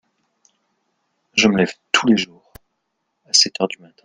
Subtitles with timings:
[1.35, 2.51] je me lève tous les jours
[3.27, 3.93] à sept heures du matin.